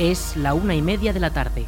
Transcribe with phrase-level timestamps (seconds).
[0.00, 1.66] Es la una y media de la tarde.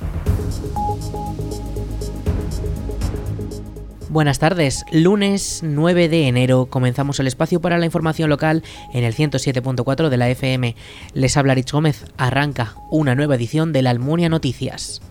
[4.08, 8.62] Buenas tardes, lunes 9 de enero comenzamos el espacio para la información local
[8.94, 10.76] en el 107.4 de la FM.
[11.12, 15.02] Les habla Rich Gómez, arranca una nueva edición de la Almunia Noticias.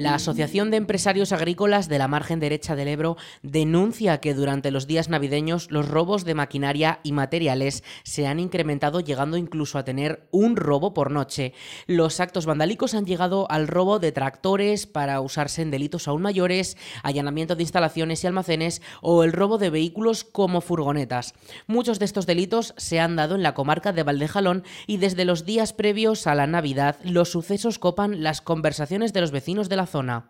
[0.00, 4.86] La Asociación de Empresarios Agrícolas de la margen derecha del Ebro denuncia que durante los
[4.86, 10.26] días navideños los robos de maquinaria y materiales se han incrementado llegando incluso a tener
[10.30, 11.52] un robo por noche.
[11.86, 16.78] Los actos vandálicos han llegado al robo de tractores para usarse en delitos aún mayores,
[17.02, 21.34] allanamiento de instalaciones y almacenes o el robo de vehículos como furgonetas.
[21.66, 25.44] Muchos de estos delitos se han dado en la comarca de Valdejalón y desde los
[25.44, 29.89] días previos a la Navidad los sucesos copan las conversaciones de los vecinos de la
[29.90, 30.22] zona.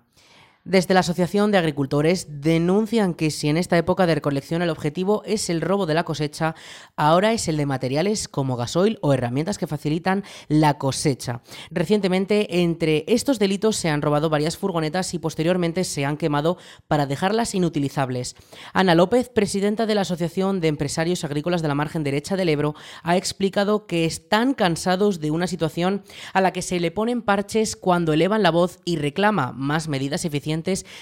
[0.64, 5.22] Desde la Asociación de Agricultores denuncian que si en esta época de recolección el objetivo
[5.24, 6.54] es el robo de la cosecha,
[6.96, 11.40] ahora es el de materiales como gasoil o herramientas que facilitan la cosecha.
[11.70, 17.06] Recientemente, entre estos delitos se han robado varias furgonetas y posteriormente se han quemado para
[17.06, 18.36] dejarlas inutilizables.
[18.74, 22.74] Ana López, presidenta de la Asociación de Empresarios Agrícolas de la Margen Derecha del Ebro,
[23.02, 26.02] ha explicado que están cansados de una situación
[26.34, 30.26] a la que se le ponen parches cuando elevan la voz y reclama más medidas
[30.26, 30.50] eficientes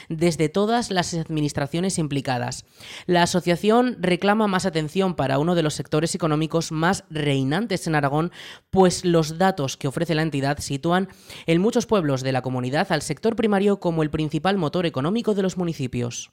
[0.09, 2.65] desde todas las administraciones implicadas.
[3.07, 8.33] La asociación reclama más atención para uno de los sectores económicos más reinantes en Aragón,
[8.71, 11.09] pues los datos que ofrece la entidad sitúan
[11.47, 15.43] en muchos pueblos de la comunidad al sector primario como el principal motor económico de
[15.43, 16.31] los municipios.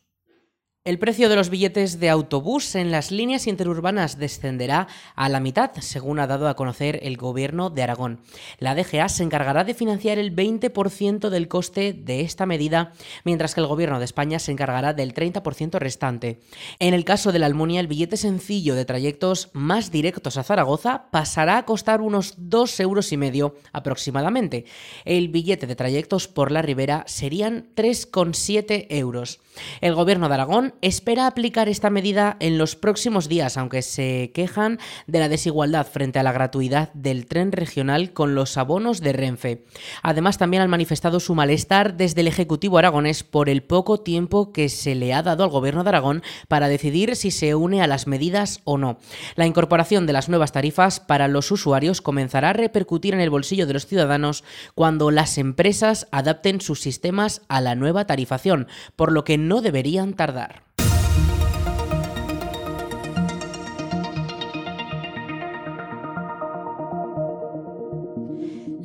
[0.85, 5.71] El precio de los billetes de autobús en las líneas interurbanas descenderá a la mitad,
[5.79, 8.19] según ha dado a conocer el Gobierno de Aragón.
[8.59, 13.61] La DGA se encargará de financiar el 20% del coste de esta medida, mientras que
[13.61, 16.39] el Gobierno de España se encargará del 30% restante.
[16.77, 21.09] En el caso de la Almunia, el billete sencillo de trayectos más directos a Zaragoza
[21.09, 24.65] pasará a costar unos 2 euros y medio aproximadamente.
[25.03, 29.39] El billete de trayectos por la Ribera serían 3,7 euros.
[29.81, 34.79] El Gobierno de Aragón espera aplicar esta medida en los próximos días, aunque se quejan
[35.07, 39.65] de la desigualdad frente a la gratuidad del tren regional con los abonos de Renfe.
[40.01, 44.69] Además, también han manifestado su malestar desde el Ejecutivo aragonés por el poco tiempo que
[44.69, 48.07] se le ha dado al Gobierno de Aragón para decidir si se une a las
[48.07, 48.97] medidas o no.
[49.35, 53.67] La incorporación de las nuevas tarifas para los usuarios comenzará a repercutir en el bolsillo
[53.67, 54.43] de los ciudadanos
[54.73, 60.13] cuando las empresas adapten sus sistemas a la nueva tarifación, por lo que no deberían
[60.13, 60.64] tardar.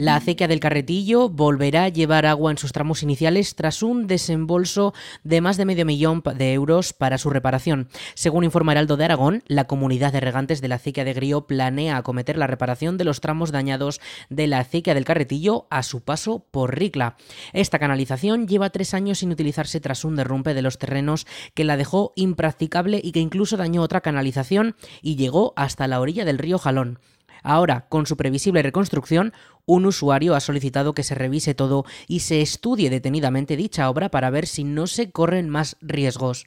[0.00, 4.94] La acequia del Carretillo volverá a llevar agua en sus tramos iniciales tras un desembolso
[5.24, 7.86] de más de medio millón de euros para su reparación.
[8.14, 11.98] Según informa Heraldo de Aragón, la comunidad de regantes de la acequia de Grío planea
[11.98, 14.00] acometer la reparación de los tramos dañados
[14.30, 17.18] de la acequia del Carretillo a su paso por Ricla.
[17.52, 21.76] Esta canalización lleva tres años sin utilizarse tras un derrumbe de los terrenos que la
[21.76, 26.56] dejó impracticable y que incluso dañó otra canalización y llegó hasta la orilla del río
[26.56, 27.00] Jalón.
[27.42, 29.32] Ahora, con su previsible reconstrucción,
[29.66, 34.30] un usuario ha solicitado que se revise todo y se estudie detenidamente dicha obra para
[34.30, 36.46] ver si no se corren más riesgos.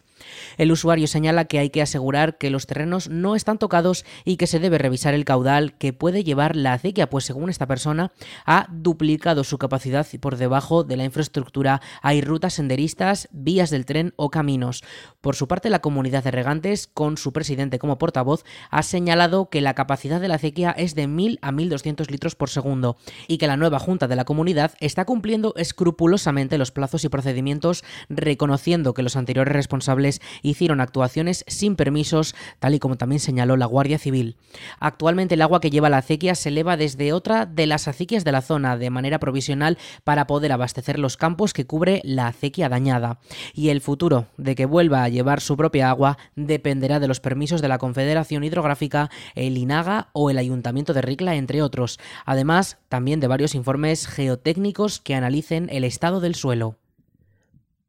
[0.57, 4.47] El usuario señala que hay que asegurar que los terrenos no están tocados y que
[4.47, 8.11] se debe revisar el caudal que puede llevar la acequia, pues según esta persona
[8.45, 14.13] ha duplicado su capacidad por debajo de la infraestructura hay rutas senderistas, vías del tren
[14.15, 14.83] o caminos.
[15.21, 19.61] Por su parte, la comunidad de regantes, con su presidente como portavoz, ha señalado que
[19.61, 22.97] la capacidad de la acequia es de 1.000 a 1.200 litros por segundo
[23.27, 27.83] y que la nueva Junta de la Comunidad está cumpliendo escrupulosamente los plazos y procedimientos,
[28.09, 30.02] reconociendo que los anteriores responsables
[30.41, 34.37] hicieron actuaciones sin permisos, tal y como también señaló la Guardia Civil.
[34.79, 38.31] Actualmente el agua que lleva la acequia se eleva desde otra de las acequias de
[38.31, 43.19] la zona de manera provisional para poder abastecer los campos que cubre la acequia dañada.
[43.53, 47.61] Y el futuro de que vuelva a llevar su propia agua dependerá de los permisos
[47.61, 51.99] de la Confederación Hidrográfica, el INAGA o el Ayuntamiento de Ricla, entre otros.
[52.25, 56.77] Además, también de varios informes geotécnicos que analicen el estado del suelo.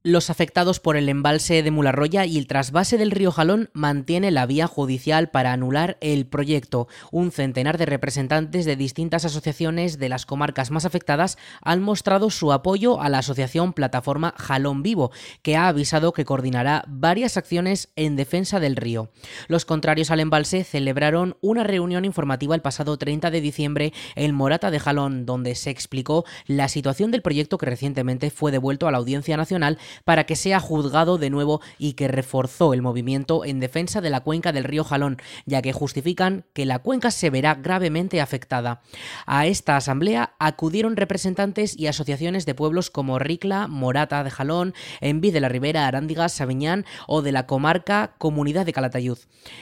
[0.07, 4.45] Los afectados por el embalse de Mularroya y el trasvase del río Jalón mantiene la
[4.45, 6.89] vía judicial para anular el proyecto.
[7.11, 12.53] Un centenar de representantes de distintas asociaciones de las comarcas más afectadas han mostrado su
[12.53, 15.11] apoyo a la asociación Plataforma Jalón Vivo,
[15.41, 19.11] que ha avisado que coordinará varias acciones en defensa del río.
[19.49, 24.71] Los contrarios al embalse celebraron una reunión informativa el pasado 30 de diciembre en Morata
[24.71, 28.99] de Jalón, donde se explicó la situación del proyecto que recientemente fue devuelto a la
[28.99, 34.01] Audiencia Nacional para que sea juzgado de nuevo y que reforzó el movimiento en defensa
[34.01, 38.21] de la cuenca del río Jalón, ya que justifican que la cuenca se verá gravemente
[38.21, 38.83] afectada.
[39.27, 45.31] A esta asamblea acudieron representantes y asociaciones de pueblos como Ricla, Morata de Jalón, Enví
[45.31, 49.19] de la Ribera, Arándigas, Sabiñán o de la comarca Comunidad de Calatayud.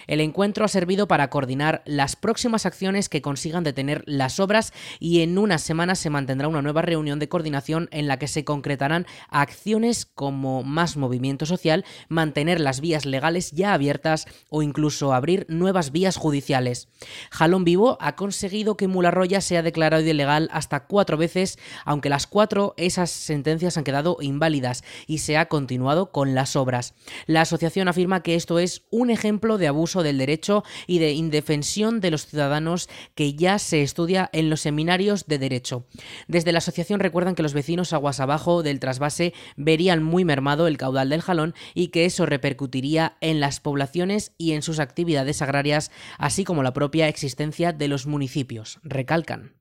[0.06, 5.20] El encuentro ha servido para coordinar las próximas acciones que consigan detener las obras y
[5.20, 9.06] en unas semanas se mantendrá una nueva reunión de coordinación en la que se concretarán
[9.28, 15.90] acciones como más movimiento social, mantener las vías legales ya abiertas o incluso abrir nuevas
[15.90, 16.86] vías judiciales.
[17.32, 22.74] Jalón Vivo ha conseguido que Mularroya sea declarado ilegal hasta cuatro veces, aunque las cuatro
[22.76, 26.94] esas sentencias han quedado inválidas y se ha continuado con las obras.
[27.26, 32.00] La asociación afirma que esto es un ejemplo de abuso del derecho y de indefensión
[32.00, 35.84] de los ciudadanos que ya se estudia en los seminarios de derecho.
[36.28, 40.76] Desde la asociación recuerdan que los vecinos aguas abajo del trasvase verían muy mermado el
[40.76, 45.90] caudal del jalón y que eso repercutiría en las poblaciones y en sus actividades agrarias,
[46.18, 49.54] así como la propia existencia de los municipios, recalcan.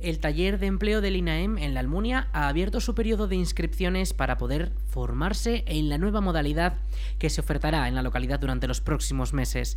[0.00, 4.14] El taller de empleo del INAEM en la Almunia ha abierto su periodo de inscripciones
[4.14, 6.74] para poder formarse en la nueva modalidad
[7.20, 9.76] que se ofertará en la localidad durante los próximos meses.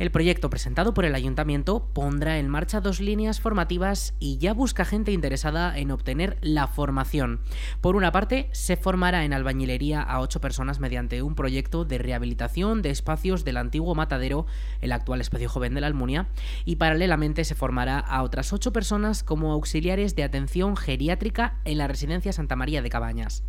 [0.00, 4.84] El proyecto presentado por el ayuntamiento pondrá en marcha dos líneas formativas y ya busca
[4.84, 7.40] gente interesada en obtener la formación.
[7.80, 12.82] Por una parte, se formará en albañilería a ocho personas mediante un proyecto de rehabilitación
[12.82, 14.46] de espacios del antiguo matadero,
[14.80, 16.26] el actual espacio joven de la Almunia,
[16.64, 21.86] y paralelamente se formará a otras ocho personas como auxiliares de atención geriátrica en la
[21.86, 23.44] residencia Santa María de Cabañas.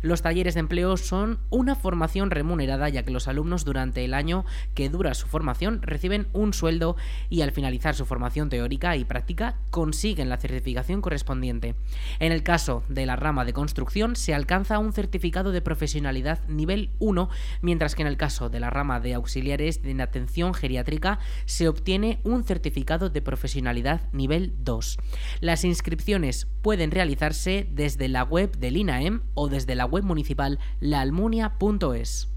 [0.00, 4.44] Los talleres de empleo son una formación remunerada ya que los alumnos durante el año
[4.74, 6.96] que dura su formación reciben un sueldo
[7.28, 11.74] y al finalizar su formación teórica y práctica consiguen la certificación correspondiente.
[12.18, 16.90] En el caso de la rama de construcción se alcanza un certificado de profesionalidad nivel
[16.98, 17.28] 1,
[17.60, 22.20] mientras que en el caso de la rama de auxiliares de atención geriátrica se obtiene
[22.24, 24.98] un certificado de profesionalidad nivel 2.
[25.40, 30.41] Las inscripciones pueden realizarse desde la web del INAEM o desde la web municipal
[30.80, 32.31] laalmunia.es.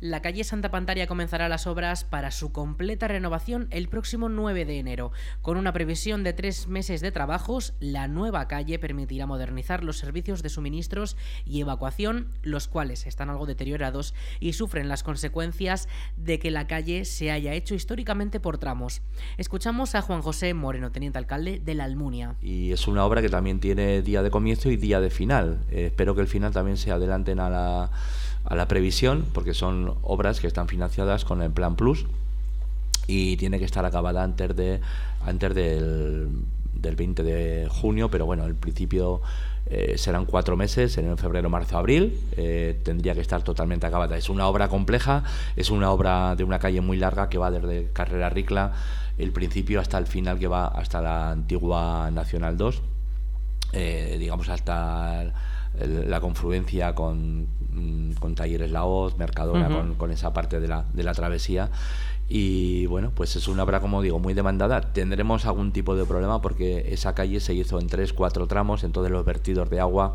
[0.00, 4.78] La calle Santa Pantaria comenzará las obras para su completa renovación el próximo 9 de
[4.78, 5.12] enero.
[5.42, 10.42] Con una previsión de tres meses de trabajos, la nueva calle permitirá modernizar los servicios
[10.42, 15.86] de suministros y evacuación, los cuales están algo deteriorados y sufren las consecuencias
[16.16, 19.02] de que la calle se haya hecho históricamente por tramos.
[19.36, 22.36] Escuchamos a Juan José Moreno, teniente alcalde de la Almunia.
[22.40, 25.58] Y es una obra que también tiene día de comienzo y día de final.
[25.70, 27.90] Eh, espero que el final también se adelanten a la
[28.44, 32.06] a la previsión, porque son obras que están financiadas con el Plan Plus
[33.06, 34.80] y tiene que estar acabada antes de
[35.26, 36.28] antes del,
[36.74, 39.20] del 20 de junio, pero bueno, el principio
[39.66, 44.16] eh, serán cuatro meses, en febrero, marzo, abril, eh, tendría que estar totalmente acabada.
[44.16, 45.22] Es una obra compleja,
[45.56, 48.72] es una obra de una calle muy larga que va desde Carrera Ricla,
[49.18, 52.82] el principio hasta el final que va hasta la antigua Nacional 2,
[53.72, 55.32] eh, digamos hasta
[55.78, 61.02] la confluencia con, mm, con Talleres La Hoz, Mercadona, con, esa parte de la, de
[61.02, 61.70] la travesía.
[62.28, 64.80] Y bueno, pues es una obra, como digo, muy demandada.
[64.80, 69.10] Tendremos algún tipo de problema porque esa calle se hizo en tres, cuatro tramos, entonces
[69.10, 70.14] los vertidos de agua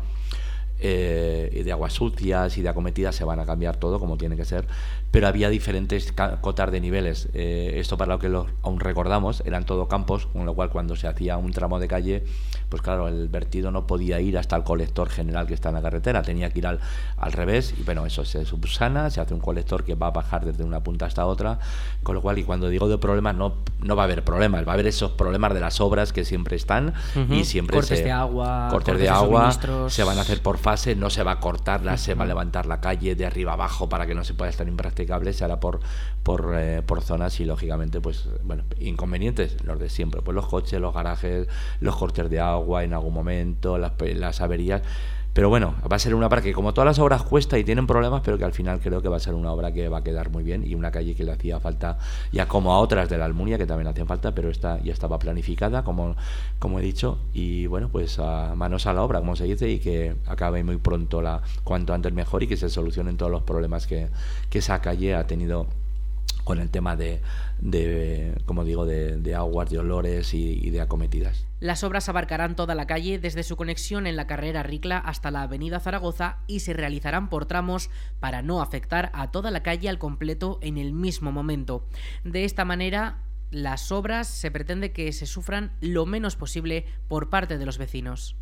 [0.78, 4.44] eh, de aguas sucias y de acometidas se van a cambiar todo como tiene que
[4.44, 4.66] ser,
[5.10, 7.28] pero había diferentes cotas de niveles.
[7.32, 10.96] Eh, esto para lo que lo, aún recordamos, eran todo campos, con lo cual cuando
[10.96, 12.24] se hacía un tramo de calle,
[12.68, 15.82] pues claro, el vertido no podía ir hasta el colector general que está en la
[15.82, 16.80] carretera, tenía que ir al,
[17.16, 20.44] al revés y bueno, eso se subsana, se hace un colector que va a bajar
[20.44, 21.60] desde una punta hasta otra,
[22.02, 24.72] con lo cual y cuando digo de problemas no, no va a haber problemas, va
[24.72, 26.92] a haber esos problemas de las obras que siempre están
[27.30, 29.50] y siempre cortes de agua, cortes, de agua
[29.88, 32.66] se van a hacer por fase, no se va a cortar, se va a levantar
[32.66, 35.78] la calle de arriba abajo para que no se pueda estar impracticable, se hará por,
[36.24, 40.80] por, eh, por zonas y lógicamente, pues, bueno, inconvenientes, los de siempre, pues los coches,
[40.80, 41.46] los garajes,
[41.78, 44.82] los cortes de agua en algún momento, las, las averías.
[45.36, 47.86] Pero bueno, va a ser una obra que como todas las obras cuesta y tienen
[47.86, 50.02] problemas, pero que al final creo que va a ser una obra que va a
[50.02, 51.98] quedar muy bien y una calle que le hacía falta,
[52.32, 55.18] ya como a otras de la Almunia que también hacían falta, pero esta ya estaba
[55.18, 56.16] planificada, como,
[56.58, 59.78] como he dicho, y bueno, pues a manos a la obra, como se dice, y
[59.78, 63.86] que acabe muy pronto, la cuanto antes mejor y que se solucionen todos los problemas
[63.86, 64.08] que,
[64.48, 65.66] que esa calle ha tenido
[66.46, 67.20] con el tema de,
[68.44, 71.44] como digo, de, aguas, de olores y, de acometidas.
[71.58, 75.42] Las obras abarcarán toda la calle desde su conexión en la carrera Ricla hasta la
[75.42, 79.98] avenida Zaragoza y se realizarán por tramos para no afectar a toda la calle al
[79.98, 81.84] completo en el mismo momento.
[82.22, 87.58] De esta manera, las obras se pretende que se sufran lo menos posible por parte
[87.58, 88.36] de los vecinos.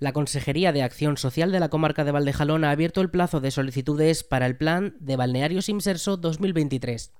[0.00, 3.52] La Consejería de Acción Social de la Comarca de Valdejalón ha abierto el plazo de
[3.52, 7.12] solicitudes para el Plan de Balnearios Inserso 2023.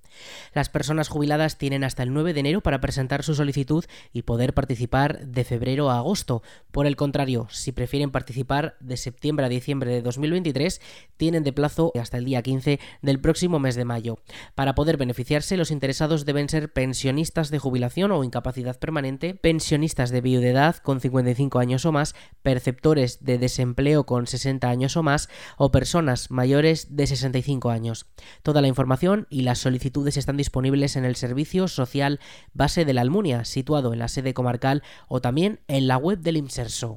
[0.54, 4.54] Las personas jubiladas tienen hasta el 9 de enero para presentar su solicitud y poder
[4.54, 6.42] participar de febrero a agosto.
[6.70, 10.80] Por el contrario, si prefieren participar de septiembre a diciembre de 2023,
[11.16, 14.18] tienen de plazo hasta el día 15 del próximo mes de mayo.
[14.54, 20.20] Para poder beneficiarse, los interesados deben ser pensionistas de jubilación o incapacidad permanente, pensionistas de
[20.20, 25.70] viudedad con 55 años o más, perceptores de desempleo con 60 años o más o
[25.70, 28.06] personas mayores de 65 años.
[28.42, 29.58] Toda la información y las
[30.06, 32.20] están disponibles en el Servicio Social
[32.52, 36.36] Base de la Almunia, situado en la sede comarcal o también en la web del
[36.36, 36.96] IMSERSO.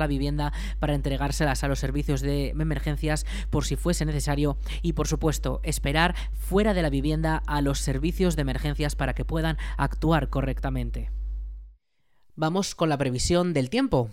[0.00, 5.06] la vivienda para entregárselas a los servicios de emergencias por si fuese necesario y por
[5.06, 10.28] supuesto esperar fuera de la vivienda a los servicios de emergencias para que puedan actuar
[10.28, 11.10] correctamente.
[12.34, 14.10] Vamos con la previsión del tiempo.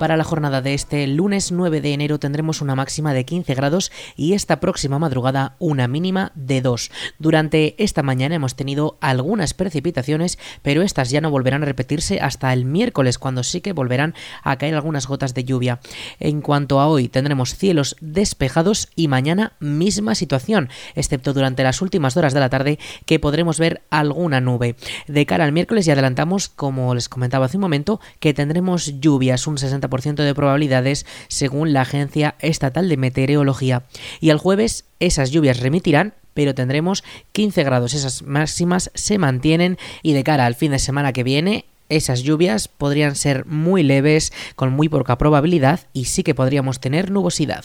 [0.00, 3.92] Para la jornada de este lunes 9 de enero tendremos una máxima de 15 grados
[4.16, 6.90] y esta próxima madrugada una mínima de 2.
[7.18, 12.50] Durante esta mañana hemos tenido algunas precipitaciones, pero estas ya no volverán a repetirse hasta
[12.54, 15.80] el miércoles, cuando sí que volverán a caer algunas gotas de lluvia.
[16.18, 22.16] En cuanto a hoy, tendremos cielos despejados y mañana misma situación, excepto durante las últimas
[22.16, 24.76] horas de la tarde que podremos ver alguna nube.
[25.08, 29.46] De cara al miércoles ya adelantamos, como les comentaba hace un momento, que tendremos lluvias,
[29.46, 29.89] un 60%
[30.22, 33.82] de probabilidades según la Agencia Estatal de Meteorología.
[34.20, 40.12] Y el jueves esas lluvias remitirán pero tendremos 15 grados, esas máximas se mantienen y
[40.12, 44.72] de cara al fin de semana que viene esas lluvias podrían ser muy leves, con
[44.72, 47.64] muy poca probabilidad y sí que podríamos tener nubosidad.